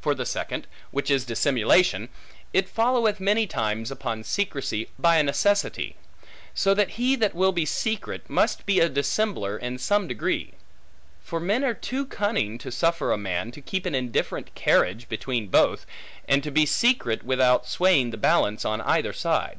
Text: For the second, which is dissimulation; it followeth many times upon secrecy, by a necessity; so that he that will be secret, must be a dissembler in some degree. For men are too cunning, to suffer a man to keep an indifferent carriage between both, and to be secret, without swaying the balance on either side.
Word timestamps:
For 0.00 0.14
the 0.14 0.24
second, 0.24 0.68
which 0.92 1.10
is 1.10 1.24
dissimulation; 1.24 2.08
it 2.52 2.68
followeth 2.68 3.18
many 3.18 3.48
times 3.48 3.90
upon 3.90 4.22
secrecy, 4.22 4.90
by 4.96 5.16
a 5.16 5.24
necessity; 5.24 5.96
so 6.54 6.72
that 6.72 6.90
he 6.90 7.16
that 7.16 7.34
will 7.34 7.50
be 7.50 7.66
secret, 7.66 8.30
must 8.30 8.64
be 8.64 8.78
a 8.78 8.88
dissembler 8.88 9.56
in 9.58 9.78
some 9.78 10.06
degree. 10.06 10.52
For 11.20 11.40
men 11.40 11.64
are 11.64 11.74
too 11.74 12.06
cunning, 12.06 12.58
to 12.58 12.70
suffer 12.70 13.10
a 13.10 13.18
man 13.18 13.50
to 13.50 13.60
keep 13.60 13.86
an 13.86 13.94
indifferent 13.96 14.54
carriage 14.54 15.08
between 15.08 15.48
both, 15.48 15.84
and 16.28 16.44
to 16.44 16.52
be 16.52 16.64
secret, 16.64 17.24
without 17.24 17.66
swaying 17.66 18.10
the 18.12 18.16
balance 18.16 18.64
on 18.64 18.80
either 18.82 19.12
side. 19.12 19.58